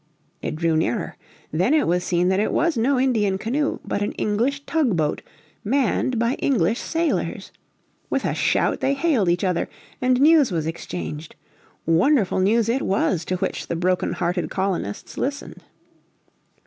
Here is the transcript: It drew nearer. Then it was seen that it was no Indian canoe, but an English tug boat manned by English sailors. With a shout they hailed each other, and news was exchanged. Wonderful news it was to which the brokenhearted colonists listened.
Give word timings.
It 0.41 0.55
drew 0.55 0.75
nearer. 0.75 1.15
Then 1.51 1.75
it 1.75 1.85
was 1.85 2.03
seen 2.03 2.29
that 2.29 2.39
it 2.39 2.51
was 2.51 2.75
no 2.75 2.99
Indian 2.99 3.37
canoe, 3.37 3.77
but 3.85 4.01
an 4.01 4.13
English 4.13 4.65
tug 4.65 4.97
boat 4.97 5.21
manned 5.63 6.17
by 6.17 6.33
English 6.39 6.79
sailors. 6.79 7.51
With 8.09 8.25
a 8.25 8.33
shout 8.33 8.79
they 8.79 8.95
hailed 8.95 9.29
each 9.29 9.43
other, 9.43 9.69
and 10.01 10.19
news 10.19 10.51
was 10.51 10.65
exchanged. 10.65 11.35
Wonderful 11.85 12.39
news 12.39 12.67
it 12.67 12.81
was 12.81 13.23
to 13.25 13.35
which 13.35 13.67
the 13.67 13.75
brokenhearted 13.75 14.49
colonists 14.49 15.19
listened. 15.19 15.61